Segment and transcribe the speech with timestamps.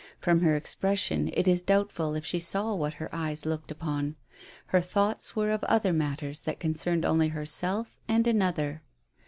[0.17, 4.15] From her expression it is doubtful if she saw what her eyes looked upon.
[4.65, 8.81] Her thoughts were of other matters that concerned only herself and another.